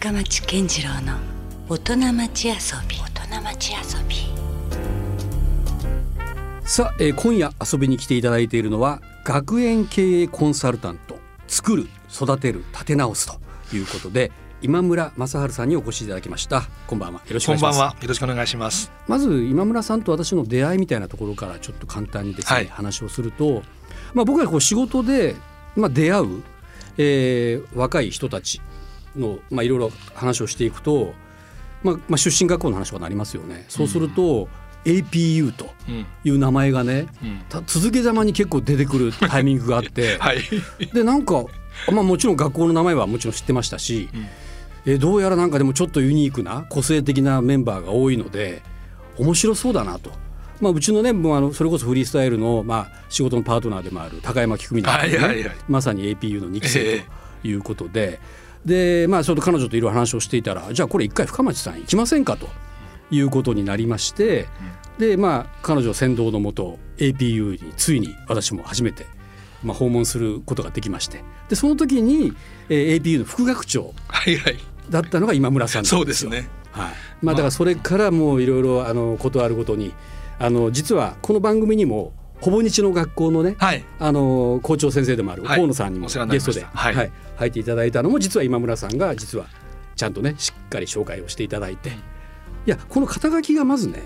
[0.00, 1.18] 深町健次郎の
[1.68, 2.54] 大人町遊
[2.88, 2.96] び。
[2.96, 4.16] 大人町遊び。
[6.66, 11.18] さあ、えー今夜遊びに来ていただいているのは学園経営コンサルタント
[11.48, 14.32] 作る育てる立て直すということで
[14.62, 16.62] 今村正治さんにお越しいただきました。
[16.86, 17.20] こんばんは。
[17.26, 17.76] よろしくお願いします。
[17.76, 17.96] こんばんは。
[18.00, 18.90] よろしくお願いします。
[19.06, 22.66] まず今村さんと私の出会いみたいなところからちょっと簡単にですね、はい。
[22.68, 23.62] 話をすると、
[24.14, 25.36] まあ、僕がこう仕事で、
[25.76, 26.42] まあ、出会う、
[26.96, 28.62] えー若い人たち
[29.16, 31.14] の、まあ、いろいろ話をしていくと、
[31.82, 33.64] まあまあ、出身学校の話はなりますよね。
[33.68, 34.48] そうすると、
[34.84, 36.06] APU とうん。
[36.24, 37.42] いう名前がね、うん。
[37.48, 40.38] た続けざまに結構出てくるタイミングがあって、 はい。
[40.92, 41.44] でなんか、
[41.92, 44.26] まあ、もちろん学校の名前はもちろん知ってましたし、うん
[44.86, 48.62] えどうやらなんかでもちょっとユニークな個性的なメンバーが多いので
[49.18, 50.10] 面白そうだなと。
[50.60, 57.00] まあ、うちのねもうあのそれこそフリースタイルの、まあ、仕事のパートナーでもある高山菊美奈さんねはいはいはいまさに APU の2期生
[57.42, 58.20] ということで、
[58.64, 62.48] でまあちょっと彼女といろいろ話をしていたらじゃあこれ一回深町さん行きませんかと
[63.10, 64.46] いうことになりまして、
[64.98, 69.06] でまあ彼女先導のもと APU についに私も初めて、
[69.64, 72.32] まあ、訪問することができましてでその時に、
[72.68, 73.94] えー APU の副学長。
[74.90, 76.48] だったのが今村さんなんそうですね。
[76.72, 79.92] はい、まあだからそれからもういろいろあのことあるごとに
[80.38, 83.84] あの実はこの番組にもほぼ日の学校のね、はい。
[83.98, 85.56] あの校長先生でもあるはい。
[85.56, 87.12] 河野さんにもゲストで、はい。
[87.36, 89.46] 入っていただいたのも実は今村さんが実は
[89.96, 91.92] ちゃんとねしっかり紹介をしていただいて、い
[92.66, 94.02] やこの肩書きがまずね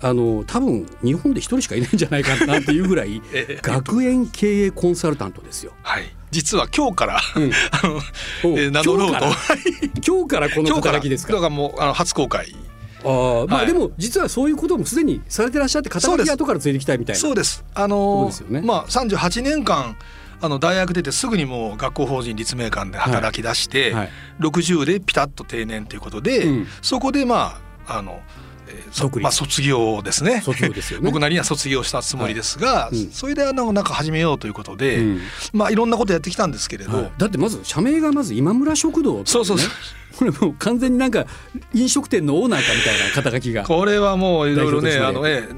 [0.00, 5.72] あの多分日本で一人しかいないんじゃないかなっていうぐらい ええ学園経営コンサルタントですよ。
[5.82, 6.04] はい。
[6.32, 7.50] 実は今日から、うん。
[7.70, 9.24] あの、名乗ろうと。
[9.24, 9.58] 今日から。
[10.02, 10.50] 今日から。
[10.50, 11.34] この肩書きですか？
[11.34, 12.54] だからもうあの初公開。
[13.04, 13.66] あーまあはい。
[13.66, 17.20] でも実はそういうこともすでにされてらっしゃって肩書きが後からついてきたみたいな。
[17.20, 17.64] そうです。
[17.74, 18.60] あのですよね。
[18.62, 19.96] まあ三十八年間。
[20.44, 24.10] あの大学出てすぐにもう学校法人立命館で働き出して、はい。
[24.40, 26.66] 60でピタッと定年ということで、うん。
[26.82, 28.20] そこでまああの、
[28.66, 30.40] えーまあ、卒業ですね。
[30.40, 31.04] 卒業ですよね。
[31.08, 32.96] 僕なりには卒業したつもりですが、はい。
[33.04, 33.12] うん。
[33.12, 35.20] それであのなんか始めようということで、うん。
[35.52, 37.12] まあいろんなことやってきたんですけれど、はい。
[37.18, 39.22] だってまず社名がまず今村食堂ね。
[39.26, 39.70] そうそうそう
[40.18, 41.26] これもう完全になんか
[41.74, 43.64] 飲食店のオーナーかみたいな肩書きが。
[43.64, 45.48] これはもういろいろねあの、え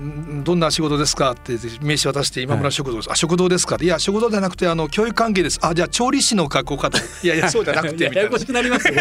[0.44, 3.76] どんな仕事ですかって名刺渡して今村食堂です、あ食堂ですか。
[3.80, 5.58] いや食堂じゃなくてあの教育関係です。
[5.62, 6.98] あじゃあ調理師の学校かと。
[7.22, 8.94] いやいやそうじゃなくてややこしくなりますよ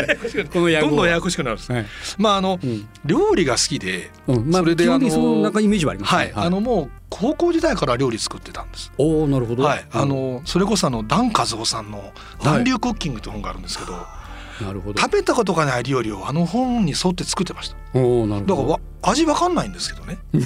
[0.52, 1.86] このどんどんややこしくなるんです、はい。
[2.18, 2.88] まああの、うん。
[3.06, 4.50] 料理が好きで、うん。
[4.52, 6.18] まあそれであのその中イメージはありますね。
[6.18, 8.92] はい、あのもう高校時代から料理作ってたんです。
[8.98, 9.64] おおなるほど。
[9.64, 10.10] はい、あうん。
[10.10, 12.12] のそれこそあのダン和夫さんの
[12.44, 14.23] 「暖流クッキング」という本があるんですけど、なるほど
[14.60, 17.78] 食べたことがない料理をあの本に沿って作ってました。
[17.94, 18.56] おおなるほど。
[18.56, 20.18] だからわ味わかんないんですけどね。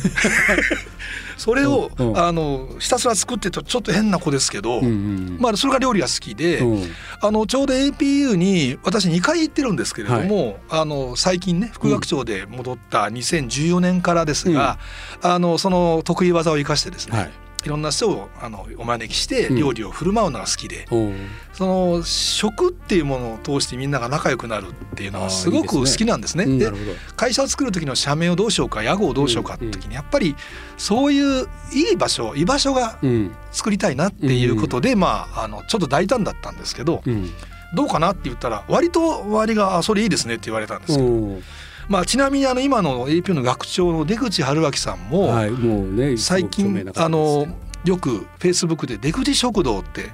[1.38, 2.18] それを、うんうん。
[2.18, 6.91] あのひたすら作ってとちょっと変な子ですけど、うんうんまあそれが料理が好きで、うん。
[7.22, 14.79] あのちょうど APU に私2回行ってるんですけれども、あの最近ね副学長で戻った2014年からですが、
[15.22, 17.31] あのその得意技を生かしてですね、はい
[17.66, 19.56] いろんな人をあのお招きしてうん。
[19.57, 25.97] 料理を振る舞うのが好きで、おーその食っていうものを通してみんなが仲良くなるっていうのはすごく好あーいいですね。
[25.97, 26.45] きなんですね。
[26.45, 26.75] でうん
[27.16, 30.35] 会社を作る時の社名をどうしようか屋号をどうしようかって時にやっぱり
[30.78, 33.31] そういういい場所居場所がうん。
[33.51, 37.31] 作りたいなっていうことで、まああのちょっと大胆だったんですけど、うん。
[37.74, 41.03] どうかなって言ったら割と周りがあ「それいいですね」って言われたんですよ。
[41.06, 41.41] おー
[41.90, 47.48] まあ、ちなみにあの今の AP の学長の出口春明さんも、はいもうね最近あの
[47.86, 50.12] よくフェイスブックで「出口食堂」って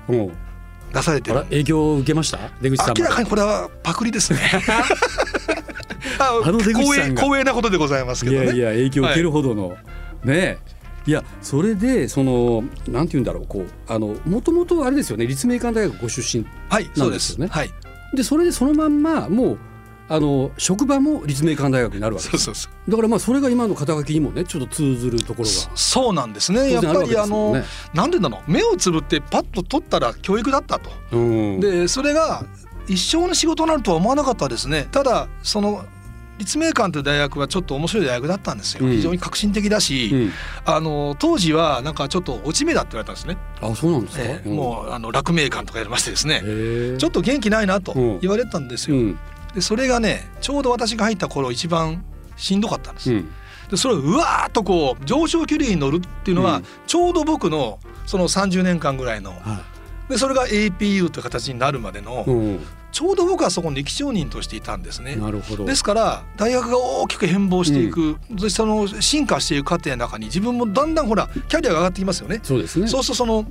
[0.93, 1.39] 出されてる。
[1.39, 2.37] あら営業を受けました？
[2.61, 4.39] 出口さんも明らかにこれはパクリですね。
[6.19, 7.21] ああの出口さんが。
[7.23, 8.45] 光栄なことでございますけどね。
[8.45, 9.75] いやいや影響を受けるほどの、
[10.23, 10.59] ね
[11.05, 17.37] いやそれでそのなんて言うんだろうこうあのもともとあれですよね立命館大学ご出身はい、そうです。
[17.37, 17.63] なんですよね。
[17.63, 17.69] はい、
[18.15, 19.57] でそれでそのまんまもう
[20.13, 22.91] あの職場も立命館大学になるわけですそうそうそう。
[22.91, 26.71] だからまあそれが今の肩書きにもねちょっと通ずるところがそそうなんですね。
[26.71, 27.55] やっぱりあの、
[27.95, 30.91] なんでだろう目をつぶってパッと取ったら教育だったと。
[31.11, 31.17] う
[31.57, 32.45] んでそれが
[32.87, 34.87] 一生の仕事になるとは思わなかったですね。
[34.91, 35.83] ただその
[36.37, 38.85] 立命館という大学はちょっと面白い大学だったんですよ。
[38.85, 40.31] うん非常に革新的だし、うん
[40.65, 43.37] あの当時はなんかちょっと落ち目だって言われたんですね。
[43.61, 46.37] あそうなんですか、ええもうあの落命館とかやりましてですね。
[46.37, 49.15] うちょっと元気ないなとうん言われてたんですよ。
[49.53, 52.03] うんでそれがねちょうど私が入った頃一番
[52.35, 53.13] しんどかったんです。
[53.13, 53.29] うん。
[53.69, 56.65] でそれをうわーっとこう上昇気流に乗るっていうのは、うん。
[56.87, 59.63] ちょうど僕のその30年間ぐらいのは
[60.09, 62.59] でそれが APU という形になるまでの、いうん。
[62.91, 65.15] ちょうど僕はそこに力証人としていたんですね。
[65.15, 65.65] なるほど。
[65.65, 72.39] ですから大学が大きく変貌していく、そしてその進化していく過程の中に自分もだんだんほらキャリアが上がってきますよね。
[72.43, 72.87] そうですね。
[72.87, 73.45] そうするとその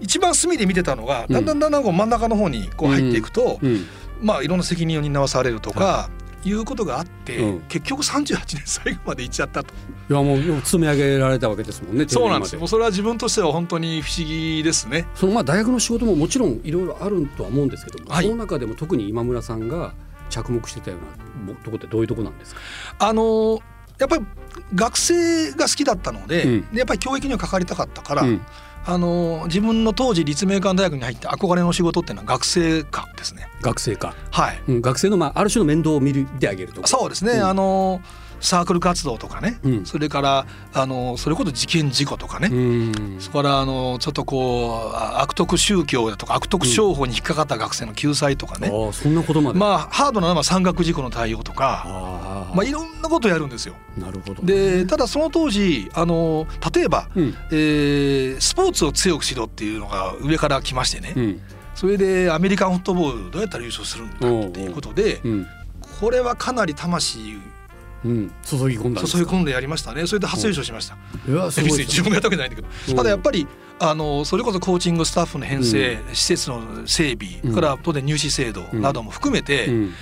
[0.00, 1.34] 一番隅で見てたのがうん。
[1.34, 3.86] だんだんだんだんこう真ん中の方にこう入っていくと、うん
[4.20, 6.10] まあいろんな責任を担わされるとか、
[6.44, 6.52] い。
[6.52, 7.60] うことがあって、うん。
[7.68, 9.74] 結局38年最後まで行っちゃったと。
[10.08, 12.56] いやもう積み上げられたわけですもんね そうなんです。
[12.56, 15.06] もうそれは自分としては本当に不思議ですね。
[15.14, 18.24] そのまあ大学の仕事ももちろんいろいろあるとは思うんですけども、はい。
[18.24, 19.92] その中でも特に今村さんが
[20.30, 20.96] 着目してたよ
[21.46, 22.60] うなとこってどういうとこなんですか？
[23.00, 23.60] あの
[23.98, 24.24] やっぱり
[24.74, 26.60] 学生が好きだったので,、うん。
[26.72, 28.40] でやっぱり教育には関わりたかったから、うん
[28.86, 33.48] あの自分の当時立命館大学に入って憧れの仕事っていうのは学生課ですね。
[33.60, 34.62] 学生か、はい。
[34.68, 36.88] うん、学生のまあある種の面倒を見る見てあげるとか。
[36.88, 37.44] そうですね、うん。
[37.44, 38.00] あの
[38.40, 39.86] サークル活動とかね、うん。
[39.86, 43.20] それからあのそれこそ事件事故とかね、うん。
[43.20, 53.74] そこからあのちょっとこうあ悪徳宗教だとか悪徳商法に引っかかった学生の救済とかね、ああそんなことまで、まあハードなのは山岳事故の対応とか、まあ、いろんなことやるんですよ。
[53.96, 54.42] なるほど。
[54.42, 57.34] でただその当時あの例えば、うん。
[57.52, 61.40] えースポーツを強くしろっていうのが上から来ましてね、うん。
[61.74, 64.14] それでアメリカンフットボールどうやったら優勝するんだ
[64.48, 65.46] っていうことでうん。
[66.00, 67.36] これはかなり魂
[68.04, 68.32] うん。
[68.44, 69.18] 注ぎ込んだんですか？
[69.18, 70.06] 注ぎ込んでやりましたね。
[70.06, 70.96] それで初優勝しました。
[71.30, 72.96] いや すごいです別に自分がやったわけじゃないんだけど、うん。
[72.96, 73.46] ただやっぱり
[73.78, 77.54] あのそれこそコーチングスタッフの編成、施設の整備、うん。
[77.54, 79.94] から当然入試制度なども含めて、うん。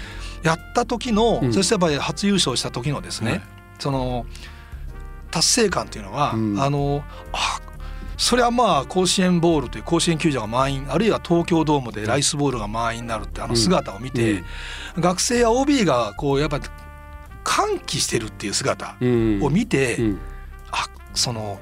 [0.42, 1.52] やった時の、うん。
[1.52, 3.42] そしてやっぱり初優勝した時のですね、はい。
[3.78, 4.26] その
[5.30, 6.60] 達成感っていうのは、うん。
[6.60, 7.02] あの
[7.32, 7.60] あ
[8.16, 14.42] それはまあ甲子園ボールという甲子園球場が満員あるいは東京ドームでライスボールが満員になるってあの姿を見て、
[14.98, 16.64] 学生や OB がこうやっぱり
[17.58, 19.42] 歓喜してるっていう姿うん。
[19.42, 20.18] を見て、うん。
[20.70, 21.58] あその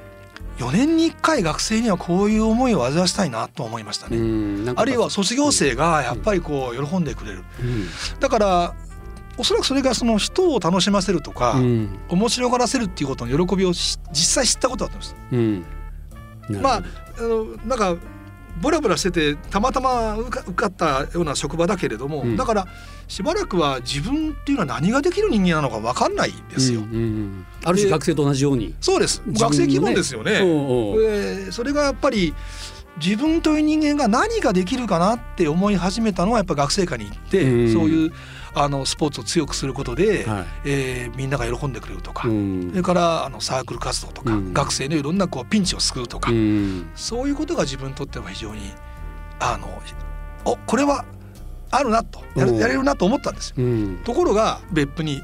[0.59, 4.73] 4年に1回学生にはこういう思いを味わわしたいなと思いましたね。
[4.77, 7.45] あるいは卒業生がやっぱりこう喜んでくれる。
[7.61, 7.87] うん。
[8.21, 8.75] だから
[9.39, 11.99] おそらくそれがその人を楽しませるとか、うん。
[12.11, 15.65] 面白がらせるっていうことの喜びをし実際知ったことだと思いま
[16.47, 16.53] す。
[16.53, 16.63] うん。
[16.63, 16.83] まあ
[17.19, 17.97] あのなんか
[18.61, 22.67] ブラブラしててたまたま受かったような職場だけれども、うんだから
[23.09, 26.81] しばらくは自分っていうのは何ができる人間なのか分かんないですよ。
[26.81, 29.23] うんうんうんある種学生と同じようにそうです。
[29.27, 30.41] ね学生気分ですよね。
[30.43, 32.35] おうおうでそれがやっぱり
[33.03, 38.13] 自分という人間が何ができるかなって思い始めたのはやっぱ学生課に行って、うんそういう
[38.59, 40.47] あのスポーツを強くすることで、はい。
[40.65, 42.71] えーみんなが喜んでくれるとか、うん。
[42.71, 44.53] それからあのサークル活動とか、うん。
[44.55, 46.89] 学生のいろんなこうピンチを救うとか、うん。
[46.95, 48.73] そういうことが自分にとっては非常に
[49.39, 49.69] あの
[50.51, 51.05] おこれは
[51.71, 52.57] あるなとやうん。
[52.57, 53.57] やれるなと思ったんですよ。
[53.59, 54.01] うん。
[54.05, 55.21] ところが別府に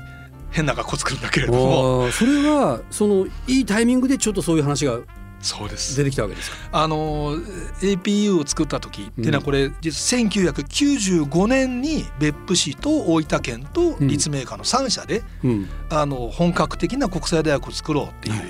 [0.51, 2.11] 変な学校作るんだけれども。
[2.11, 4.99] それはそのいいタイミングでちょっとそういう話が
[5.43, 5.97] そうです。
[5.97, 6.57] 出てきたわけですか？
[6.73, 7.37] あの
[7.81, 15.69] APU を作った時っていうのはこれ、実は1995年に別府市と大分県と立命館の3社で、うん。
[15.91, 18.47] あの本格的な国際大学を作ろうっていうはい。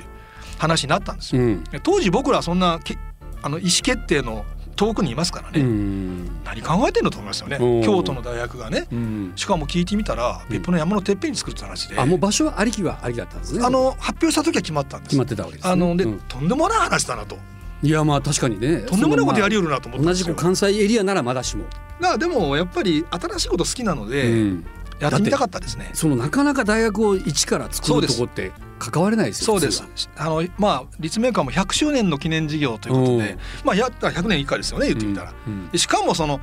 [0.58, 1.42] 話になったんですよ。
[1.42, 1.64] うん。
[1.82, 2.96] 当時僕らはそんなけ
[3.42, 4.44] あの意思決定の
[4.76, 6.42] 遠くにいますからね、うん。
[6.44, 7.58] 何考えてんのと思いますよね。
[7.84, 8.86] 京都の大学がね。
[8.92, 9.32] うん。
[9.36, 13.64] しかも聞いてみたら別府の山のてっぺんに作るって話で、あもう場所はありきはありだったんですね。
[13.64, 15.08] あの発表した時は決まったんです。
[15.10, 15.72] 決まってたわけですね。
[15.72, 16.18] あので、うん。
[16.20, 17.36] とんでもない話だなと。
[17.82, 18.82] いやまあ確かにね。
[18.82, 20.26] とんでもないことやりよよるなと思ったんですよ。
[20.28, 21.64] 同じ関西エリアならまだしも。
[22.00, 24.64] がでもやっぱり新しいこと好きなので、うん
[25.02, 25.90] やってみたかったですね。
[25.94, 29.46] そのなかなか大学を一から作るとこって関われないですよ。
[29.46, 29.82] そうです。
[30.16, 35.34] あのまあ立命館も100周年の記念事業ということでうん、まあやったら100年以下ですよね言ってみたら。
[35.46, 36.40] うんうんでしかもその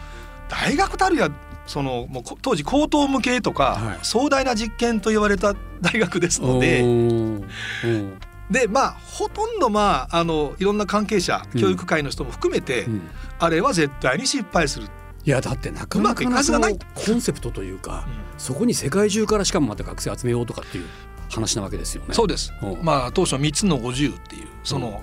[0.50, 1.30] 大学たるや
[1.68, 6.84] そのもうこ当時高等無形とか、はい壮大な実験と言われた大学ですのおで、
[8.50, 13.02] でまあほとんどまああのいろんな関係者、うん教育界の人も含めて、うん
[13.42, 14.88] あれは絶対に失敗する。
[15.26, 18.08] いやだってなかなかなそのコンセプトというか、
[18.38, 20.86] そこに世界中からしかもまた学生集めようとかっていう
[21.30, 22.14] 話なわけですよね。
[22.14, 22.54] そうです。
[22.62, 22.84] うん。
[22.84, 25.02] まあ当初3つの50っていうその、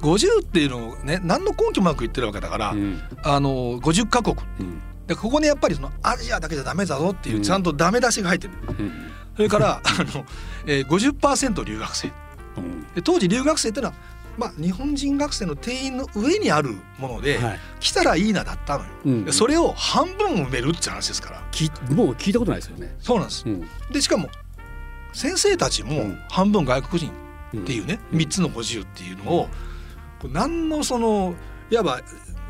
[0.00, 3.00] 50っていうのをね何の根拠もなく言ってるわけだから、うん。
[3.22, 4.36] あの50カ国。
[4.60, 4.80] うん。
[5.06, 7.42] でここにやっぱりそのアジアだけじゃダメだぞっていううん。
[7.42, 8.92] ちゃんとダメ出しが入ってる、うん。
[9.36, 10.24] それからあの、
[10.66, 12.12] えー、50%留学生。
[12.56, 12.86] うん。
[12.94, 13.96] で当時留学生っていうのは、
[14.38, 17.58] まあ、日本人学生の定員の上にあるもので、はい。
[17.80, 19.24] 来たらいいなだったのよ、うん。
[19.24, 21.42] でそれを半分埋めるって話ですから。
[21.50, 22.94] きもう聞いたことないですよね。
[23.00, 23.44] そうなんです。
[23.46, 23.68] うん。
[23.90, 24.28] でしかも
[25.12, 26.18] 先生たちもうん。
[26.30, 27.10] 半分外国人
[27.52, 28.18] うんっていうね、うん。
[28.20, 29.48] 3つの50っていうのを
[30.24, 31.34] 何のその
[31.70, 32.00] いわば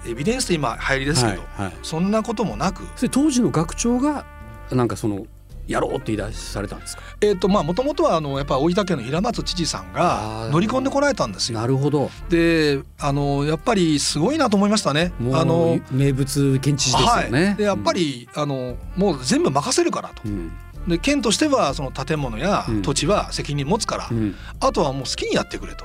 [0.06, 4.26] エビデンスって今入りですけど、はいはい、そんなこともなくそれ当時の学長が
[4.70, 5.26] なんかその
[5.68, 7.02] やろうって言い出されたんですか？
[7.20, 11.60] えっ、とまあもともとはあのやっぱ大分県の平松知事さんが乗り込んでこられたんですよ。
[11.60, 12.10] なるほど。
[12.28, 15.12] であのやっぱりすごいなと思いましたね。
[15.32, 17.44] あの名物県知事ですよね。
[17.46, 20.22] はい、でやっぱり、あのもう全部任せるからと。
[20.24, 20.50] うん、
[20.88, 25.84] で県としてはその建物やうん土地は責任持つから、うん、あとはもう好きにやってくれと。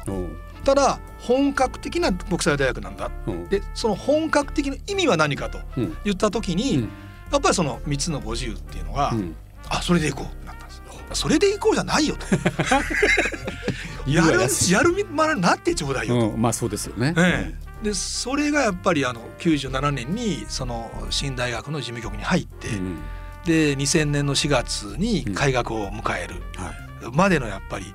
[0.63, 3.11] ただ本格的な国際大学なんだ。
[3.27, 6.89] おうでその本格的な意味は何かとうん言った時に、うん
[7.31, 9.35] やっぱりその3つの50っていうのが、うん
[9.69, 10.45] あそれでいこう。
[10.45, 10.83] なったんですよ。
[11.13, 12.25] それでいこうじゃないよと。
[14.05, 14.39] 言やる
[14.69, 17.13] やるまでなってちょうだいよと、うん、まあそうですよね。
[17.17, 17.85] ええ。
[17.85, 22.97] でそれがやっぱりあの97年にその新大学の事務局に入って、うん。
[23.45, 26.73] で2000年の4月に開学を迎えるは
[27.11, 27.93] までのやっぱり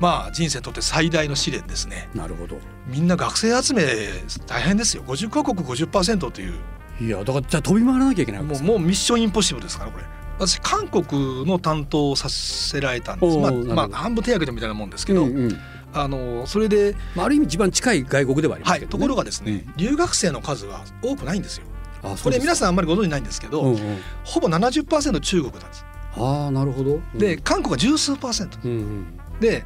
[0.00, 2.08] まあ人生にとって最大の試練ですね。
[2.14, 2.58] い、なるほど。
[2.86, 3.84] みんな学生集め
[4.46, 5.02] 大変ですよ。
[5.06, 6.54] 50カ国50%という。
[7.00, 10.04] いやだからじゃあ飛び回らなきゃいけないもうもうミッションインポッシブルですからこれ
[10.38, 13.38] 私韓国の担当をさせられたんです。
[13.38, 15.58] まあ、まあ、半分手挙げてみたいなもんですけど、うんうん。
[15.94, 18.98] あのそれで、まあ、ある意味一番近い外国ではありまはい、すけど、ね。
[18.98, 21.66] ところがですね、留学生の数は多くないんですよ。
[22.02, 25.84] あこれ皆ささんあんまりご存じないんですけど、うんうん、ほぼ70%中国なんです。
[26.16, 26.94] ああなるほど。
[26.94, 27.18] うん。
[27.18, 28.58] で、韓国は十数パーセント。
[28.64, 29.06] うんうん。
[29.40, 29.64] で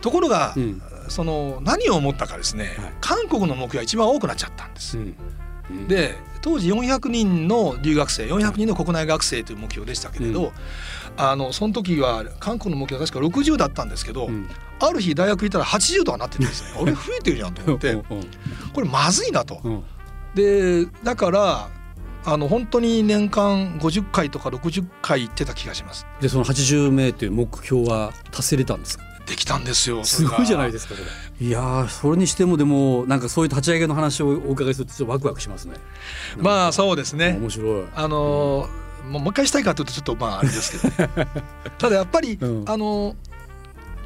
[0.00, 0.82] ところが、うん。
[1.08, 2.92] その何を思ったかですね、はい。
[3.00, 5.16] 韓国の目標が一番多くなっちゃったんです、うんうん、
[5.88, 10.50] で当時400人の留学生400人の国内学生という目標でしたけれど、うん。
[11.16, 14.48] あのその時は韓国の目標は確か60だったんですけど、うん、
[14.78, 17.92] ある日大学行ったら80とかなっててですね 俺増えてるじゃんと思って。
[17.92, 18.04] うん
[18.72, 19.60] これまずいなと。
[19.64, 19.82] うん。
[20.34, 21.68] でだから
[22.24, 26.06] あの本当に年間50回とか60回行ってた気がします。
[26.20, 29.04] でその80名という目標は達成れたんですか？
[29.30, 30.04] できたんですよ。
[30.04, 31.46] すごいじゃないすですかそれ。
[31.46, 35.76] いやーそれにしてもでもなんかそういう立ち上げの話をお伺いするとちょっとワクワクしますね。
[36.36, 37.38] まあうそうですね。
[37.40, 37.84] 面白い。
[37.94, 41.28] あのーもう一回したいかというとちょっとまああれですけど、ね、
[41.78, 42.64] ただやっぱり、うん。
[42.66, 43.14] あのー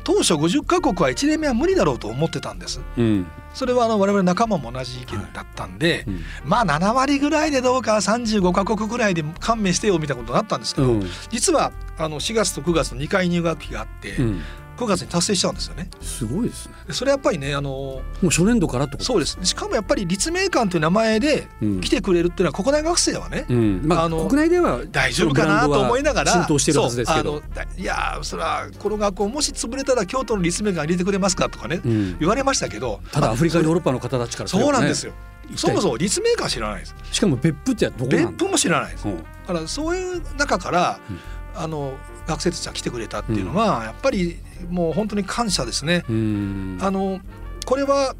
[0.04, 2.78] 当初50カ国は1年目は無理だろうと思ってたんです。
[2.98, 3.26] うん。
[3.54, 6.20] それはあの我々仲間も同じ意見だったんで、うん。
[6.44, 11.10] まあ7割ぐらいでどうか35カ国ぐらいで勘弁してよみたいなことになったんですけど、うん。
[11.30, 14.42] 実はあの4月と9月の2回入学期があって、うん
[14.76, 15.88] 9月に達成しちゃうんですよね。
[16.00, 16.74] すごいですね。
[16.86, 19.04] でそれやっぱりねあのもう初年度からってこと？
[19.04, 19.38] そうです。
[19.42, 21.80] しかもやっぱり立命館という名前でうん。
[21.80, 23.82] 来てくれるっていうのは国内学生はね、うん。
[23.84, 27.32] まああの国内では大丈夫かなと思いながら浸透してるはずですけど。
[27.32, 32.18] そうあのだいやーそれはこの学校もし潰れたら京都の立命館入れてくれますかとかね、うん。
[32.18, 35.12] 言われましたけどただアフリカヨーまロッパの方たちからあそうなんですよ。
[35.12, 35.16] よ
[35.56, 36.94] そもそも立命館知らないです。
[37.12, 38.30] しかも別府ってどこなんだ？
[38.30, 39.06] 別府も知らないです。
[39.06, 39.18] うん。
[39.18, 40.98] だからそういう中から、
[41.54, 44.38] あの学生たちが来てくれたっていうのは、やっぱり
[44.70, 46.04] もう本当に感謝ですね。
[46.08, 46.78] うん。
[46.80, 47.20] あの
[47.66, 48.14] これは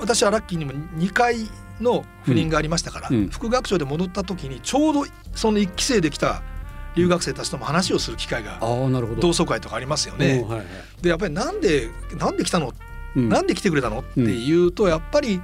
[0.00, 1.36] 私はラッキーにも2回
[1.80, 3.16] の赴任がありましたから、うん。
[3.16, 6.42] うん副学長で戻った時にちょうどその1期生で来た
[6.96, 10.48] 留学生たちとも話をする機会が同窓会とかありますようねん。
[10.48, 10.66] はいはい。
[11.02, 12.72] でやっぱりなんでなんで来たの、
[13.14, 13.28] うん。
[13.28, 14.00] なんで来てくれたの？
[14.00, 15.40] っていうとやっぱり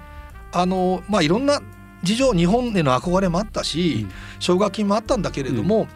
[0.52, 1.60] あのまあいろんな
[2.02, 4.08] 事情日本への憧れもあったし、
[4.40, 5.88] 奨学金もあったんだけれども、やっ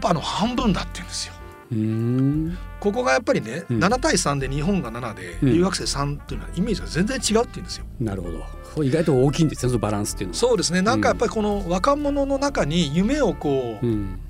[0.00, 1.34] ぱあの半分だって言うんですよ。
[1.72, 2.58] うん。
[2.80, 3.78] ここがやっぱりね、うん。
[3.78, 5.52] 7対3で日本が7で、うん。
[5.54, 7.86] 留学生3っていうのはイメージが全然違うって言うんですよ。
[8.00, 8.84] なるほど。
[8.84, 10.38] 意外と大きいんですねそのバランスっていうのは。
[10.38, 10.82] そうですね。
[10.82, 14.20] なんかやっぱりこの若者の中に夢をこううん。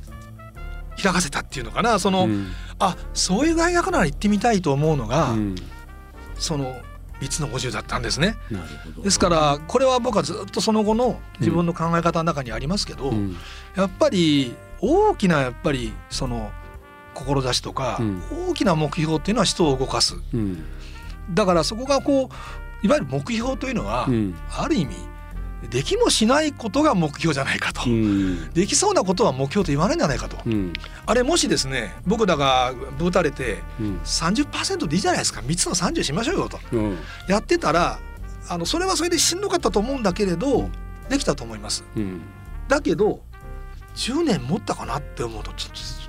[1.03, 1.99] 開かせたっていうのかな。
[1.99, 2.49] その、うん。
[2.79, 5.55] あそういう大学なら行ってみたいと思うのが、うん。
[6.37, 6.77] その
[7.21, 8.37] 3つの50だったんですね。
[8.51, 9.03] なるほど。
[9.03, 13.37] ですからこれは僕はずっとその後の自分の考え方の中にありますけど、うん。
[13.77, 16.51] やっぱり大きなやっぱりその
[17.15, 18.23] 志とか、うん。
[18.49, 20.17] 大きな目標っていうのは人を動かす。
[20.35, 20.65] うん。
[21.31, 22.31] だからそこがこ
[22.83, 24.35] ういわゆる目標というのは、うん。
[24.51, 24.97] ある意味
[25.71, 28.51] できもしないことが目標じゃないかと、うん。
[28.51, 30.73] できそうなことは目標と言わないんじゃないかと、うん。
[31.07, 34.01] あれもしですね僕らがぶたれてうん。
[34.05, 35.41] 30%でいいじゃないですか。
[35.41, 36.59] 3つの30しましょうよと。
[36.73, 36.99] うん。
[37.29, 37.99] やってたら
[38.49, 40.69] あのそれはそれでしんどかったと思うんだけれど
[41.09, 41.85] できたと思います。
[41.97, 42.23] うん。
[42.67, 43.23] だけど
[43.95, 46.02] 10年持ったかなって思うとちょっと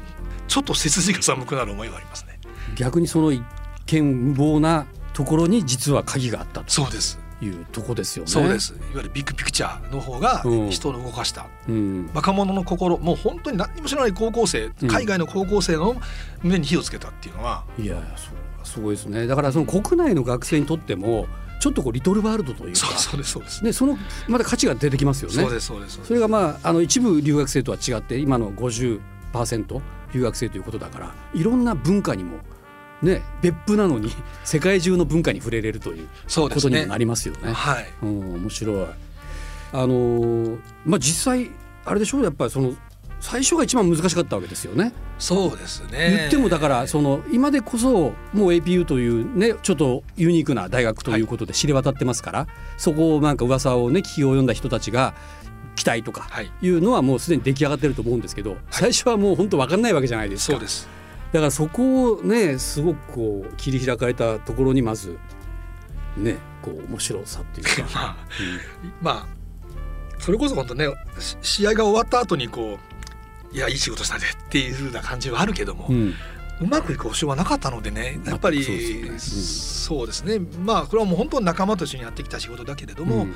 [0.54, 2.40] ちょっと背筋が寒くなる思いがありますね
[2.76, 3.42] 逆にその一
[3.88, 8.32] 見無謀なところに実は鍵があったとそうですいうとこですよね。
[8.32, 8.58] そうで。
[8.60, 12.10] すいわゆるビッグピクチャーの方がうん人を動かした、うん。
[12.14, 15.98] 若者の心もう本当に何にも知らない高校生うん海外の高校生の
[16.42, 19.28] 胸に火をつけたっていうのは、いやいやそうすごいですね。
[19.28, 21.28] だからその国内の学生にとっても
[21.60, 23.98] ちょっっとこうリトルワールドというかそうそうですそうです、ね、その
[24.30, 25.36] また価値が出てきますよね。
[25.36, 29.82] そうですそうですそれがまああの一部留学生とは違って今の50%
[30.14, 32.38] 留学生ということだからいろんな文化にも
[33.02, 34.12] ね別府なのに
[34.44, 37.52] 世界中の文化に触れれるということにもなりますよね。
[37.52, 38.86] はいうん面白い。
[39.74, 41.50] あのーまあ実際
[41.86, 42.20] あれでしょ？
[42.20, 42.74] うやっぱりその
[43.20, 44.92] 最初が一番難しかったわけですよね。
[45.18, 55.14] そうですね言ってもだからその今でこそもう APU というねちょっとユニークな大学ということで知れ渡ってますから、そこをなんか噂をね聞き及んだ人たちが
[55.76, 56.52] 期待とかはい。
[56.62, 60.54] いうのはもうすでに出来上がってると思うんですけど、最初はもう本当分かんないわけじゃないですか。
[60.54, 60.88] そうです。
[61.32, 65.18] だからそこをねすごくこう切り開かれたところにまず
[66.16, 68.16] ねこう面白さっていうか、 まあ
[69.02, 69.28] まあ
[70.20, 70.88] それこそ本当ね
[71.20, 72.78] し試合が終わった後にこ
[73.52, 76.14] ういやいい仕事したねっていうふうな感じはあるけども、うん。
[76.62, 78.72] うまくいく保証はなかったのでねやっぱりそ
[80.04, 80.36] うですよね。
[80.36, 80.66] うん。
[80.66, 83.36] まあこれはもう本当に仲間と一緒にやってきた仕事だけれども、うん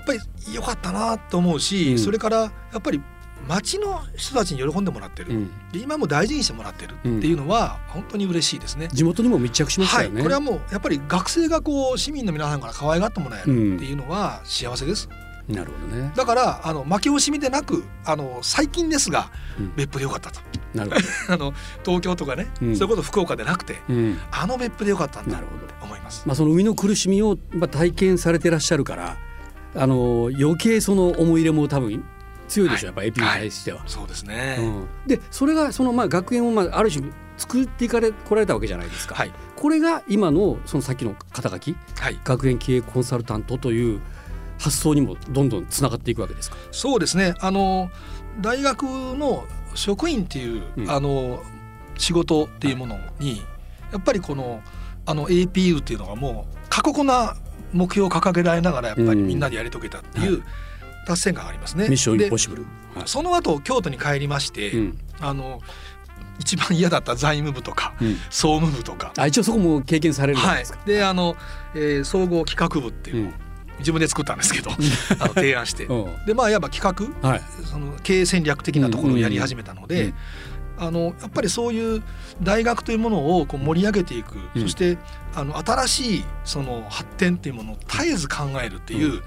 [0.00, 3.02] やっぱり良かったなと思うし、うんそれからやっぱり
[3.48, 8.88] 町の人たちに喜んでもらってる、うんで今も大事にしてもらってるっていうのは本当に嬉しいですね。
[8.92, 10.10] 地元にも密着しましたはい。
[10.10, 15.08] これはもうやっぱり学生がこう市民の皆さんから可愛がってもらえるっていうのは幸せです。
[15.48, 16.12] なるほどね。
[16.14, 20.40] だからあの負け惜しみでなくあの最近ですがうん別府でよかったと
[20.74, 21.02] なるほど。
[21.34, 21.54] あの
[21.84, 24.18] 東京とかね、うんそういうこと福岡でなくてうん。
[24.30, 25.66] あの別府でよかったんだなるほど。
[25.66, 26.22] と思います。
[26.26, 29.16] まあその生みの苦しみをまあ体験されてらっしゃるから、
[29.74, 32.04] あの余計その思い入れも多分
[32.48, 33.82] 強いでしょ、やっぱ AP に対しては。
[33.86, 34.56] そうですね。
[34.58, 39.14] うん、でそれがそのまあ学園をまあある種作っていかれ来られたわけじゃないですか。
[39.14, 42.18] はいこれが今のそのさっきの肩書きはい。
[42.24, 44.00] 学園経営コンサルタントという
[44.58, 46.56] 発想にもどんどんつながっていくわけですか？
[46.72, 47.34] そうですね。
[47.40, 47.90] あの
[48.40, 51.42] 大学の職員っていう、うんあの
[51.96, 53.42] 仕事っていうものに
[53.92, 54.62] やっぱりこの
[55.04, 57.36] あの APU っていうのがもう過酷な
[57.72, 59.26] 目標を掲げられながらやっぱりうん。
[59.26, 60.42] みんなでやり遂げたっていう
[61.06, 61.88] 達成感がありますね。
[61.88, 62.62] ミッションインでポッシブル。
[62.94, 63.02] はい。
[63.06, 64.98] その後京都に帰りまして、うん。
[65.20, 65.60] あの
[66.38, 68.16] 一番嫌だった財務部とかうん。
[68.30, 70.62] 総務部とか、あ一応そこも経験されるじゃないはい。
[70.62, 71.36] ですか。、であの、
[71.74, 73.34] えー総合企画部っていうのをうん。
[73.80, 74.70] 自分で作ったんですけど、
[75.20, 76.26] あの提案して、 うん。
[76.26, 77.42] でまあいわば企画はい。
[77.64, 80.14] その経営戦略的なところをやり始めたので、うん
[80.80, 82.02] あのやっぱりそういう
[82.42, 84.62] 大学というものをこう盛り上げていく、うん。
[84.62, 84.96] そして
[85.34, 89.22] あの新しいその発展っていうものを絶えず考えるっていう、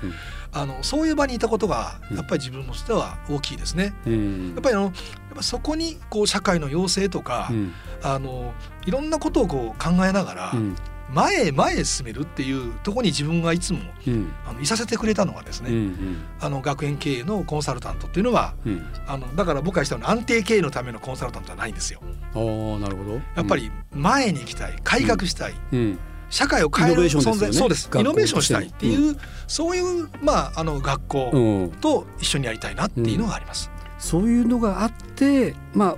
[0.51, 2.17] あのそういう場にいたことがうん。
[2.17, 3.93] やっぱり自分としては大きいですね。
[4.07, 4.53] うんうん。
[4.55, 4.93] やっぱりあのやっ
[5.35, 7.73] ぱそこにこう社会の要請とか、うん。
[8.01, 8.53] あの
[8.85, 10.75] いろんなことをこう考えながらうん
[11.13, 14.31] 前へ前へ進めるっていうところに自分がいつもうん。
[14.45, 18.85] あのいさせてくれたのがですね、うんあの学園経営のコンサルタントっていうのはうん。
[19.07, 21.99] あのだから僕がしたのは安定経営のためのコンサルタントじゃないんですよ。
[22.03, 23.13] ああなるほど。
[23.35, 25.99] やっぱり前に行きたい改革したい、うん。
[26.29, 27.89] 社会を変える存在そうです。
[27.93, 31.71] イノベーションしたいっていう、うそういうまああの学校うん。
[31.79, 33.69] と一緒にやりたいなっていうのがあります。
[33.99, 35.97] そういうのがあってまあ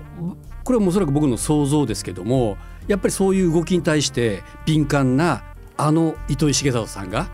[0.64, 5.44] これはおそらく僕の想像ですけどもやっぱりそういう動きに対して敏感な
[5.78, 7.28] あの糸井重里さんが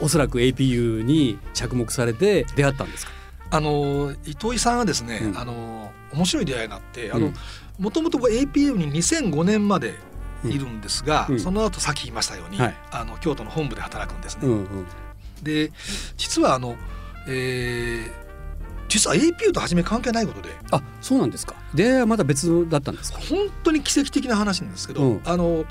[0.00, 3.12] おそらく APU に着目されて出会ったんですか？
[3.50, 5.38] あの糸井さんはですね、うん。
[5.38, 7.12] あの面白い出会いがあって
[7.78, 9.94] もともと APU に2005年まで
[10.44, 11.40] いるんですが、うん。
[11.40, 12.74] その後さっき言いましたように、はい。
[12.90, 14.46] あの京都の本部で働くんですね。
[14.46, 14.86] うんうん。
[15.42, 15.70] で
[16.16, 16.76] 実はあの、
[17.28, 18.21] えー
[18.92, 21.54] 実は APU と初め関係ないことであそうなんですか。
[21.72, 23.18] 出会いはまた別だったんですか。
[23.20, 25.64] 本当に奇跡的な話なんですけど、うんあの、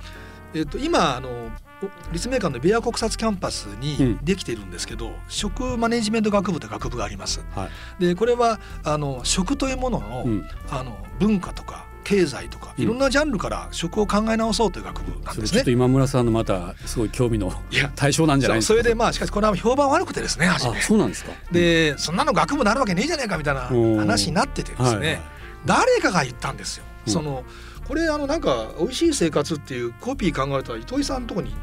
[0.55, 1.51] えっと今あの
[1.83, 7.41] お立命館のベア国際キャンパスうんにできているんですけど、食マネジメント学部という学部があります。
[7.55, 8.03] はい。
[8.03, 10.47] でこれはあの食というものの,、うん。
[10.71, 15.71] あの文化とか経済とかうんいろんなジャンルから食を考え直そうという学部なんですねそれちょっと。
[15.71, 17.53] 今村さんのまたすごい興味の
[17.95, 18.73] 対象なんじゃないですか？
[18.73, 20.67] それでまあしかしこれは評判悪くてですね初。
[20.81, 21.31] そうなんですか？
[21.51, 25.21] でそんなの学部なるわけねえじゃねえかみたいなうん話になっててですね、はいはい
[25.63, 26.85] 誰かが言ったんですよ。
[27.05, 27.43] うんその
[27.87, 31.53] これあのなんか美味しい生活っていうコピー考えたら糸井さんのとこに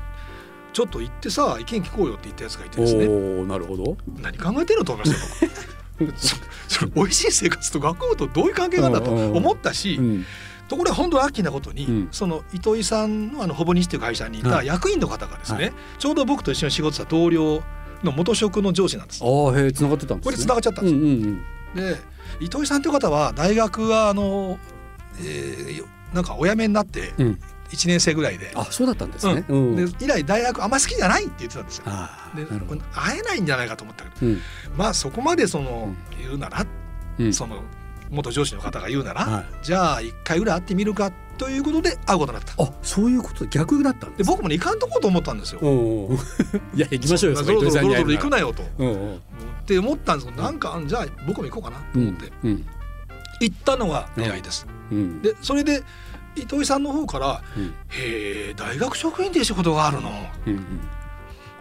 [0.72, 3.96] ちょっと行ってさ意見聞こうよって言ったやつがいてですねおおなるほど。
[4.20, 5.77] 何考えてるのと思いましたよ僕
[6.16, 6.36] そ
[6.68, 10.24] それ美味しい生活と学校とどういう関係があるんだと思ったし、うん。
[10.68, 12.08] ところが本当ラッキーなことに、うん。
[12.12, 14.66] その糸井さんのあのほぼ日っていう会社にいたはい。
[14.66, 15.72] 役員の方がですね、はい。
[15.98, 17.62] ちょうど僕と一緒に仕事した同僚
[18.02, 19.22] の元職の上司なんです。
[19.24, 20.30] ああへえ繋がってたんですね。
[20.30, 21.42] これ繋がっちゃったんですうんうん
[21.74, 21.96] で
[22.40, 24.58] 糸井さんという方は大学はあの、
[25.20, 25.84] えー
[26.14, 27.40] なんかお辞めになってうん。
[27.70, 27.76] うん。
[27.76, 29.44] 1年生ぐらいで,、あそうだったんですね。
[29.48, 29.76] うん。
[29.76, 31.84] で以来大学あんま好きじゃないって言ってたんですよ。
[32.34, 32.46] で。
[32.92, 34.40] 会えないんじゃないかと思ったけどうん
[34.76, 36.66] まあそこまでその、言うなら、
[37.18, 37.32] うん。
[37.32, 37.62] その
[38.10, 42.62] 元上司の方が言うなら、はいじゃあ一回ぐらい会ってみるかということで会うことになった。
[42.62, 44.24] あそういうこと逆だったんで。
[44.24, 45.60] 僕もね行かんとこうと思ったんですよ。
[45.62, 46.18] おお。
[46.74, 47.36] いや行きましょうよ。
[47.36, 48.30] そんなゾロゾロゾロゾロ行くな。
[48.30, 48.64] なよと。
[48.78, 49.20] うんうんっ
[49.68, 52.66] て思ったんですけどなんかじゃあ僕も行こうかなと思って、うん
[53.40, 54.66] 行ったのが出会いです。
[54.90, 55.22] うん。
[55.22, 55.82] でそれで
[56.42, 60.10] 糸井さんの方からうん「へえ大学職員っていう仕事があるの。
[60.46, 60.64] うん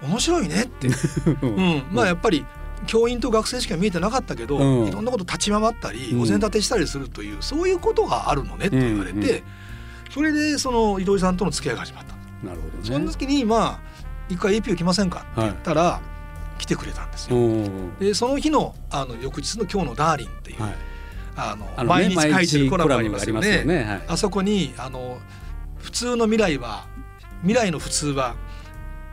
[0.01, 0.87] 面白いね」って、
[1.41, 1.49] うん。
[1.49, 2.45] うん、まあやっぱり
[2.85, 4.87] 教員と学生しか見えてなかったけど、うん。
[4.87, 6.21] いろんなこと立ち回ったりうん。
[6.21, 9.43] お膳立てしたりするというそういうことがあるのねって言われて、
[10.11, 12.15] それでその糸井さんとの付き合いが始まった。
[12.47, 12.83] なるほどね。
[12.83, 13.79] その時にまあ
[14.29, 15.99] 一回 APU 来ませんかって言ったら、
[16.57, 17.37] 来てくれたんですよ。
[17.37, 20.75] うんでその日のあの翌日の「今日のダーリン」っていう、はい。
[21.37, 23.63] あのね毎日書いてるコラムがありますよね。
[23.63, 23.83] ね。
[23.83, 24.01] はい。
[24.07, 25.19] あそこにあの
[25.77, 26.85] 普通の未来は
[27.41, 28.35] 未来の普通は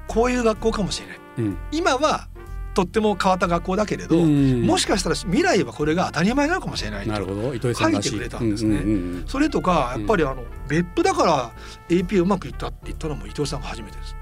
[0.09, 1.19] こういう学校かもしれない。
[1.39, 1.59] うん。
[1.71, 2.29] 今は
[2.75, 7.55] とっても変わった学校だけれど、うんもしかしたら未来はこれが当たり前なのかもしれないとなるほど。
[7.55, 9.23] 糸井さんらし書いてくれたんですね。
[9.27, 11.53] それとかやっぱりあの別府だから
[11.89, 14.17] AP うまくいったって言ったのも伊藤さんが初めてです。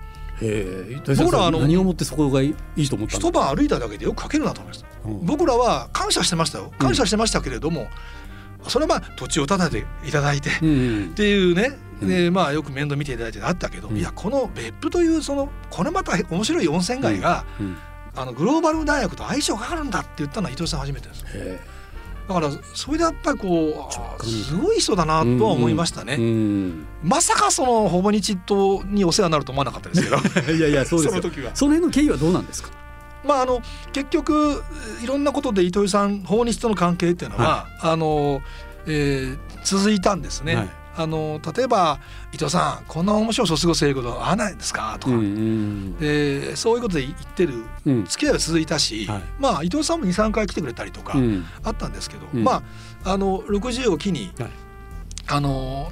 [1.22, 4.86] 僕らあの何をもってそこがいいと思った一晩歩いただけでよく書けるなと思いました。
[4.86, 6.72] うん僕らは感謝してましたよ。
[6.78, 7.88] 感謝してましたけれども、
[8.68, 11.04] それはまあ土地を建てていただいて、うんうん。
[11.10, 12.08] っていうね、うん。
[12.08, 13.96] でまあよく面倒見ていただいてあったけど、うん。
[13.96, 17.76] いやこの別府というそのこれまた面白い温泉街が、うん。
[18.14, 21.58] あのグローバル大学と相性があるんだって言ったのは伊藤さん初めてですへ
[22.28, 23.88] だからそれでやっぱりこ
[24.20, 26.86] うすごい人だなえとは思いましたね、うん。
[27.02, 30.16] まさかそのほぼ日島にお世話になると思わなかったですけど。
[30.52, 31.20] いやいやそうですよ。
[31.22, 31.50] その時は。
[31.56, 32.68] その辺の経緯はどうなんですか？
[33.24, 34.62] まああの結局
[35.02, 38.42] いろんなことで糸井さん訪日との関係っていうのは、あの、
[38.86, 40.56] えー続いたんですね。
[40.56, 40.68] はい。
[40.94, 42.00] あの例えば
[42.34, 44.98] 伊藤さんこんな面白い卒業生こと合わないですか？
[45.00, 48.04] とか、んでそういうことで言ってるうん。
[48.04, 49.22] 付き合いは続いたし、はい。
[49.38, 51.46] まあ伊藤さんも23回来てくれたりとかうん。
[51.62, 52.42] あったんですけど、うん。
[52.44, 52.62] ま
[53.04, 54.50] ああの60を機に、はい。
[55.28, 55.90] あの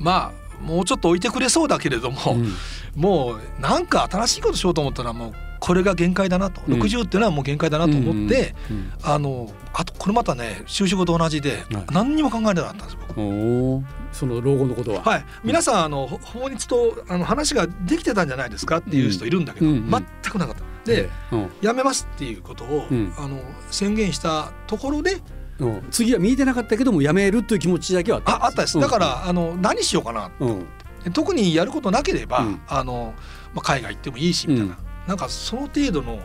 [0.00, 2.52] まあもうちょっと置いてくれそうだけれども、うん。
[2.96, 6.82] もうなんか新しいことしようと思ったらもうこれが限界だなと、うん。
[6.82, 11.84] 60っていうのはもう限界だなと思って、うんあのあとこれまたね就職と同じで、はい。
[11.92, 13.84] 何にも考えなかったんです僕。
[14.12, 15.02] その老後のことは。
[15.02, 20.62] はい、皆さんあのほ法律とあの話ができてたんじゃないですかっていう人いるんだけど、うんうん全くなかった。
[20.84, 21.50] で、うん。
[21.60, 23.12] 辞めますっていうことを、うん。
[23.16, 23.40] あの
[23.70, 25.20] 宣言したところで
[25.58, 25.82] うん。
[25.90, 30.66] 次は見えてなかったけども辞めるという気持ちだけはあったああったです、だからあの何しようかなうん。
[31.12, 32.60] 特にやることなければ、うん。
[32.68, 33.14] あの
[33.54, 36.20] まあ、海外行ってもいいしみたいな、うんなんかその程度の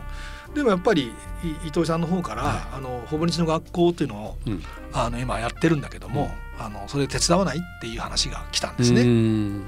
[0.54, 2.62] でもやっぱりい伊藤さんの方から、はい。
[2.74, 4.62] あのほぼ日の学校っていうのをうん。
[4.92, 9.02] あの今やってるんだけども、あのそれ手伝わないっていう話が来たんですうね。
[9.02, 9.62] ん。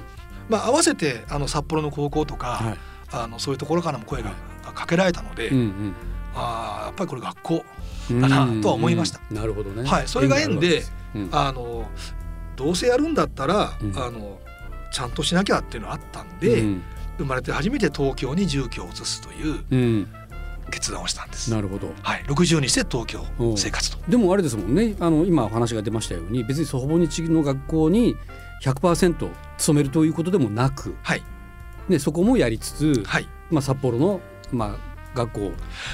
[0.47, 2.77] まあ、合わせてあの札幌の高校とか、はい。
[3.11, 4.31] あのそういうところからも声が
[4.63, 5.93] はかけられたので、うん
[6.35, 7.65] あーやっぱりこれ学校、
[8.11, 8.21] うん。
[8.21, 9.19] だなとは思いました。
[9.29, 9.89] うんなるほどね。
[9.89, 10.07] はい。
[10.07, 10.83] それが縁で
[11.15, 11.29] うん。
[11.31, 11.89] あの
[12.55, 13.97] どうせやるんだったら、うん。
[13.97, 14.39] あの
[14.93, 16.83] ちゃんとしなきゃっていうのがあったんで、うん
[17.17, 20.07] 生まれて初めて東京に住居を移すといううん。
[20.69, 21.49] 決断をしたんです。
[21.49, 21.93] なるほど。
[22.01, 23.23] はい、60にして東京
[23.55, 23.97] 生活と。
[24.09, 24.95] でもあれですもんね。
[24.99, 28.15] あの今お話が出ましたように別にほぼ日の学校に
[28.63, 31.23] 100%勤めるということでもなく、はい、
[31.87, 34.19] ね、そこもやりつつ、はい、まあ、札幌の、
[34.51, 35.51] まあ、学校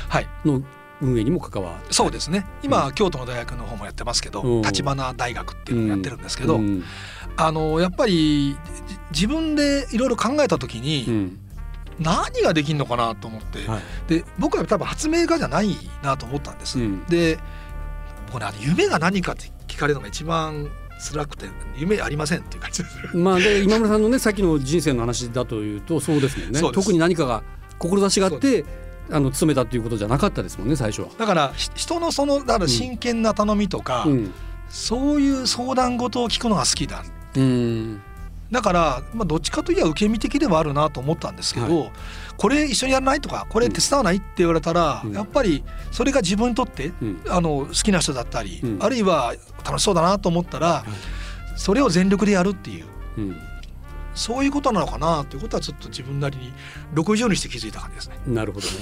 [0.09, 0.63] はい、の
[1.03, 2.45] 運営にも関わるそうですね。
[2.63, 4.61] 今、京都の大学の方もやってますけど、うん。
[4.61, 6.83] 立花大学っていうのをやってるんですけど、うん。
[7.35, 8.55] あのやっぱり
[9.11, 11.39] じ自分でいろいろ考えた時に、うん。
[11.99, 13.81] 何ができるのかなと思って、はい。
[14.07, 16.79] で僕は多分発明家じゃないなと思ったんです。
[16.79, 17.03] うん。
[17.05, 17.37] で
[18.31, 23.17] 僕ね夢が何かって聞かれるのが一番辛くて夢ありませんっていう感じです。
[23.17, 26.61] まあ、で今村さんのねさっきの人生の話だというとそうですもんね。
[26.61, 27.43] 特に何かが
[27.77, 28.65] 志があって
[29.13, 31.10] あの勤めたということじゃなかったですもんね最初は。
[31.17, 34.34] だからひ人のそのだから真剣な頼みとか、うん。
[34.69, 37.04] そういう相談事を聞くのが好きだ。
[37.36, 38.02] うん。
[38.52, 41.91] だから、まあ、どっちかといえば受け身的ではあるなと思ったんですけど、
[42.38, 45.13] これ一緒にやらないとかこれ手伝わないって言われたら、うん。
[45.13, 47.21] やっぱりそれが自分にとってうん。
[47.30, 48.78] あの好きな人だったり、うん。
[48.82, 50.84] あるいは楽しそうだなと思ったら、
[51.56, 52.86] それを全力でやるっていう。
[53.17, 53.52] うん
[54.13, 56.54] そういうことなのかなということはちょっと自分なりに
[56.93, 58.19] 60にして気づいた感じですね。
[58.28, 58.73] なるほどね。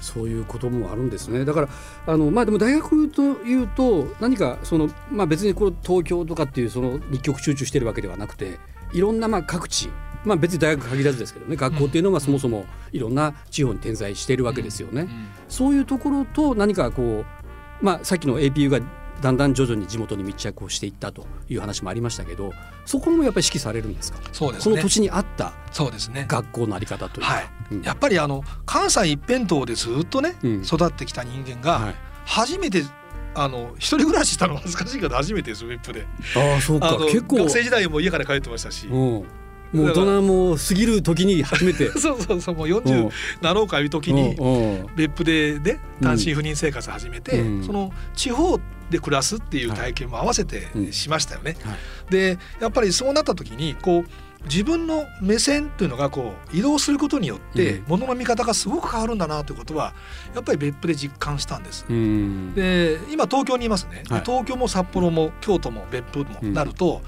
[0.00, 1.44] そういうこともあるんですね。
[1.44, 1.68] だから
[2.06, 8.58] あのまあでも大学というと何かそのまあ別にこれ東京とかっていうその一極集中してるわけではなくて、
[8.92, 9.90] いろんなまあ各地。
[10.24, 15.02] まあ別に大学限らずですけどね学校っていうのがそもそもいろんな地方に点在しているわけですよね。
[15.02, 17.24] うんそういうところと何かこ
[17.82, 18.80] うまあさっきの APU が
[19.20, 22.52] だんだん徐々に地元に密着をしていったという話もありましたけど
[22.86, 24.18] そこもやっぱり指揮されるんですか？
[24.32, 24.76] そうですね。
[24.76, 26.26] この土地に合ったそうですね。
[26.28, 27.46] 学校のあり方というか、はい。
[27.72, 27.82] うん。
[27.82, 30.62] やっぱりあの関西一辺倒でずっとね、うん。
[30.62, 31.94] 育ってきた人間が、はい。
[32.24, 32.82] 初めて
[33.34, 36.06] あの一人暮らししたの恥ずかしいけど初めてです別府で。
[36.36, 36.96] ああそうか。
[37.06, 39.24] 結構学生時代も家から帰ってましたし、うん、
[39.72, 41.90] もう大人も過ぎる時に初めて。
[41.98, 42.74] そうそうそうもううん。
[42.74, 44.36] 40なろうかいう時に
[44.96, 47.64] 別府でね単身赴任生活始めて、うん。
[47.64, 51.56] その地方で暮らすっていう体験も合わせてうんしましたよね。
[51.62, 52.12] はい。
[52.12, 54.10] でやっぱりそうなった時にこう
[54.44, 57.84] 自分の目線っていうのがこう移動することによってうん。
[57.88, 59.94] 物の見方がすごく変わるんだなということは
[60.34, 61.84] やっぱり別府で実感したんです。
[61.88, 62.54] うん。
[62.54, 64.24] で今東京にいますね、ではい。
[64.24, 67.02] 東京も札幌も京都も別府もうんなると、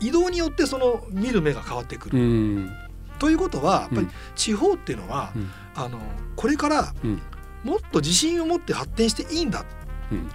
[0.00, 2.18] 移動によってその見る目が変わってくる。
[2.18, 2.72] うん。
[3.18, 4.10] ということはやっぱりうん。
[4.34, 5.50] 地方っていうのは、うん。
[5.74, 5.98] あの
[6.36, 7.20] これからうん。
[7.64, 9.64] もっと自信を持って発展していいんだ。
[10.12, 10.28] うん。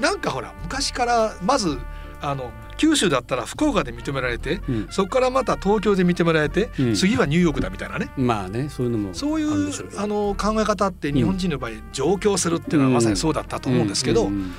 [0.00, 1.78] なんかほら昔からまず
[2.20, 4.88] あの九州だったら福岡で認められて、うん。
[4.90, 6.94] そこからまた東京で認められて、うん。
[6.94, 8.10] 次はニューヨークだみたいなね。
[8.16, 14.52] まあねそういうのもそういうあの考え方って日本人の場合上京するっていうのはまさにそうだったと思うんですけど、うん。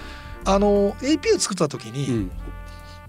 [0.46, 2.32] あの AP を作った時に、うん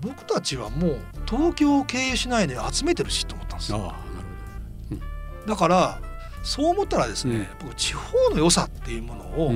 [0.00, 3.78] 僕たちはもう東京を経由しないで集めてるしと思ったんですよ。
[3.78, 3.90] ああな
[4.96, 5.02] る
[5.46, 6.00] だから
[6.42, 9.52] そう思ったらですね、うん僕地方の良さっていうものを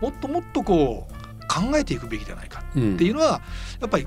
[0.00, 1.14] もっともっとこう
[1.46, 3.40] 考えていくべきじゃないかうんっていうのは
[3.80, 4.06] やっぱり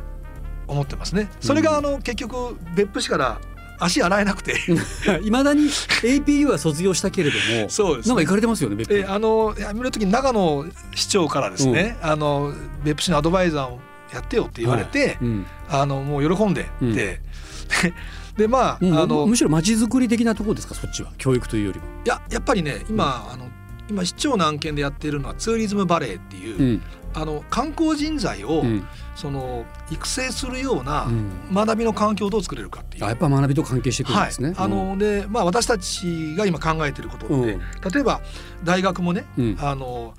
[0.67, 1.29] 思ってますね。
[1.39, 3.39] それがあの結局別府市から
[3.79, 4.55] 足洗えなくて。
[5.23, 8.97] いまだに APU は卒業したけれどもそうですなんか行かれてますよね別府。
[8.99, 13.79] えあの辞める時に長野市長からですね、あの別府市のアドバイザーを
[14.13, 15.45] やってよって言われて、うん。
[15.69, 16.93] あのもう喜んでて、うん。
[16.93, 17.21] で
[18.37, 18.97] でまあ、うん。
[18.97, 20.75] あのむしろ街づくり的なところですか？
[20.75, 21.85] そっちは教育というよりも。
[22.05, 23.47] いややっぱりね今、あの
[23.89, 26.81] 今市長の案件でやっているのはツーリズムバレーっていう、うん。
[27.13, 28.87] あの観光人材を、うん。
[29.15, 31.31] その育成するようなうん。
[31.51, 33.05] 学びの環境をどう作れるかっていう。
[33.05, 34.49] あやっぱ学びと関係してくるんですね。
[34.49, 37.45] はい、あのでまあ私たちが今考えていることって、うん。
[37.91, 38.21] 例えば
[38.63, 39.57] 大学もね、うん。
[39.59, 40.13] あの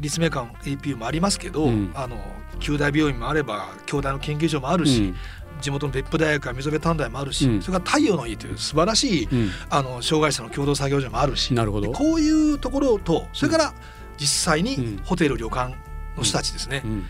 [0.00, 1.92] 立命館 APU もありますけど、うん。
[1.94, 2.16] あの
[2.60, 5.14] 九大病院もあれば京大の研究所もあるし、
[5.60, 7.62] 地元の別府大学や溝辺短大もあるし、うん。
[7.62, 9.50] それから太陽の家という素晴らしい、うん。
[9.70, 11.88] あの障害者の共同作業所もあるしなるほど。
[11.88, 13.74] でこういうところとそれから
[14.18, 14.64] 実際うん。
[14.64, 15.74] にホテル旅館
[16.16, 17.04] の人たちですね、うん。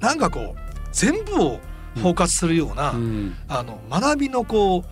[0.00, 0.58] なんかこう
[0.92, 1.60] 全部を
[2.02, 3.36] 包括するような、うん。
[3.48, 4.84] あの学びのこう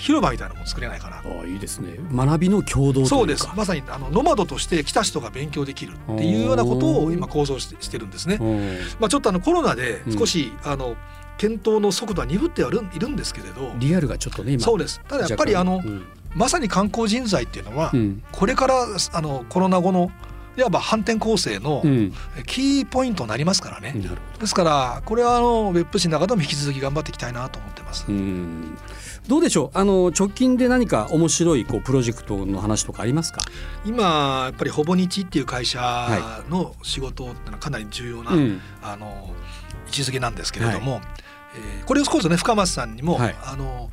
[0.00, 1.16] 広場みたいなのも作れないかな。
[1.16, 1.96] ああいいですね。
[2.12, 3.48] 学びの共同そうです。
[3.54, 8.38] まさにあのノマドとして来た人が勉強できるっていうようなことを今構想してしてるんですね。
[8.40, 10.18] うんまあ、ちょっとあのコロナでうん。
[10.18, 10.96] 少し、あの
[11.38, 13.72] 検討の速度は鈍ってはいるいるんですけれど。
[13.78, 14.62] リアルがちょっとね今。
[14.62, 15.00] そうです。
[15.08, 16.04] ただやっぱりあの、うん。
[16.34, 18.22] まさに観光人材っていうのは、うん。
[18.32, 20.10] これからあのコロナ後の
[20.56, 22.12] いわば反転攻勢のうん。
[22.46, 23.92] キーポイントになりますからね。
[23.94, 28.06] なるほですからこれはあの別府市の中でも引き続き頑張っていきたいなと思ってます。
[28.06, 28.78] どうん。
[29.28, 29.78] どうでしょう？
[29.78, 33.40] あの直近で何か面白いこうプロジェクトの話とかありますか？
[33.84, 38.60] 今やっぱりほぼ日っていう会社の仕事っていうのはかなり重要な、うん。
[38.82, 39.30] あの
[39.86, 41.00] 位置づけなんですけれども、
[41.54, 43.36] えーこれをこそね深松さんにも、はい。
[43.44, 43.90] あの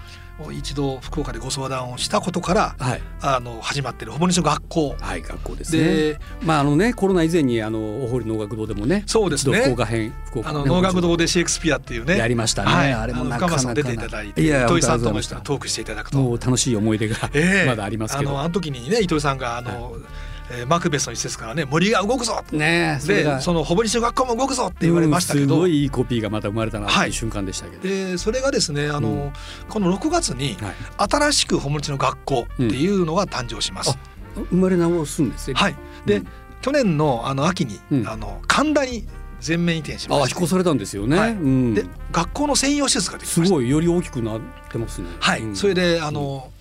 [0.52, 3.02] 一度福岡でご相談をしたことからはい。
[3.21, 4.95] あの始まってるほぼ日の学校。
[5.00, 5.84] はい学校ですね。
[5.84, 9.60] でまああのねコロナ以前にあの大堀能楽堂でもねそうですね。
[9.60, 12.17] 福岡編福岡あのね能楽堂でシェイクスピアっていうね。
[12.17, 12.71] やりましたね。
[12.71, 16.17] はい、あれもなかなかさん出ていただいていや糸井さんともトークしていただくと。
[16.17, 17.67] もう楽しい思い出が ええ。
[17.67, 18.30] まだありますけど。
[18.32, 19.97] あのあの時にね糸井さんがあの、
[20.51, 29.33] えーマクベスの一節からね森が動くぞねえそでそのほぼ日の学校も動くぞって言われましたけど、うんすごいいいコピーがまた生まれたなっいいう瞬間でしたけど、でそれがですねあの、うん。
[29.69, 33.97] この6月にはい、新しくほぼ日の学校っていうのが誕生します。
[34.49, 35.55] 生まれ直すんですね。
[35.55, 36.27] はい、で、うん。
[36.62, 38.07] 去年のあの秋に、うん。
[38.07, 39.07] あの神田に
[39.39, 40.36] 全面移転しまして。
[40.36, 41.31] あ引っ越されたんですよね、はい。
[41.31, 41.73] うん。
[41.73, 43.45] で学校の専用施設ができました。
[43.45, 45.07] すごいより大きくなってますね。
[45.19, 45.55] はい、うん。
[45.55, 46.51] それであの、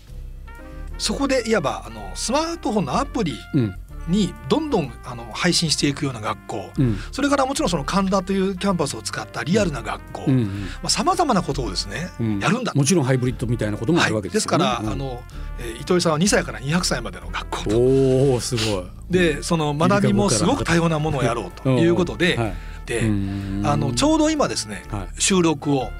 [0.99, 3.75] そこでいわばあのスマートフォンのアプリうん。
[4.09, 6.71] にどんどんあの配信していくような学校。
[6.79, 6.99] うん。
[7.11, 10.25] それからもちろんその神田というキャンパスを使ったリアルな学校。
[10.29, 10.69] うん。
[10.89, 12.39] さまざ、まなことをですね、うん。
[12.39, 14.89] やるんだもちろんハイブリッドみたいなこともあるわけはい、でよね、ですすから、うん。
[14.91, 15.23] あの、
[15.59, 17.79] えー糸井さんは2歳から200歳までの学校と。
[17.79, 18.85] おおすごい。
[19.11, 22.55] でその学びもすごく多様なものをやろうということで、はい。
[22.87, 23.63] で、うん。
[23.65, 25.21] あのちょうど今ですね、はい。
[25.21, 25.91] 収録を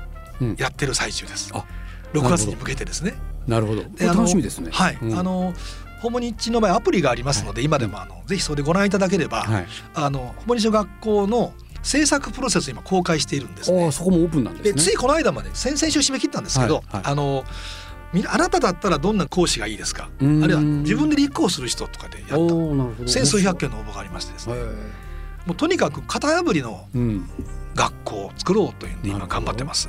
[0.41, 0.57] うん。
[0.59, 1.51] やってる最中です。
[1.55, 1.65] あ
[2.13, 3.15] 6月に向けてですね。
[3.47, 3.83] なるほど。
[3.99, 4.71] 楽しみですね。
[4.73, 5.19] はい、うん。
[5.19, 5.55] あの
[6.01, 9.67] ホモニッチの場合アプリがありますので、今でもあのぜひそれでご覧いただければ、はい。
[9.95, 13.85] あのホモニッチの学校の制作プロセスを今公開しているんですね。
[13.85, 13.93] ああ。
[13.93, 17.03] そこもオープンなんですついこの間まで先々週締め切ったんですけど、はいはい。
[17.05, 17.45] あの
[18.13, 20.05] みあなただったらどんな講師がいいですか？
[20.05, 20.41] あうん。
[20.41, 22.37] るいは自分で立候補する人とかでやった。
[22.39, 23.09] おーなるほど。
[23.09, 24.55] 千数百件の応募がありましてですね。
[24.55, 24.59] へ
[25.47, 26.89] もうとにかく型破りの
[27.75, 29.89] 学校を作ろうというんで今頑張ってます。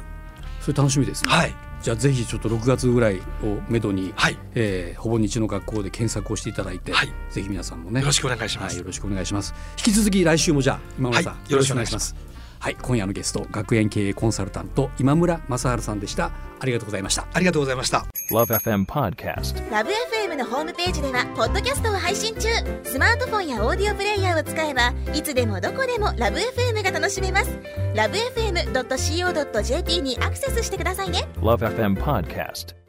[0.62, 1.32] それ楽しみですね。
[1.32, 1.56] はい
[1.88, 4.38] じゃあぜひちょっと6月ぐらいをめどに、はい。
[4.56, 7.14] えーほぼ日の学校で検索をしていただいて、はい。
[7.30, 8.02] ぜひ皆さんもね。
[8.02, 8.74] よろしくお願いします。
[8.74, 9.54] はい、よろしくお願いします。
[9.78, 11.52] 引き続き来週もじゃあ今村さん、はい。
[11.52, 12.27] よろしくお願いします
[12.60, 18.06] はい今夜のゲスト学園経営コンサルタント今村正治さんでしたありがとうございましたありがとうございました。
[18.32, 19.72] Love FM Podcast.
[19.72, 22.50] ラブ f m のホームページではポッドキャストを配信中
[22.84, 27.60] スマートフォンやオーディオプレイヤーを使えばいつでもどこでもラブ f m が楽しめます
[27.96, 32.87] ラブ FM.co.jp にアクセスしてくださいね Love FM Podcast.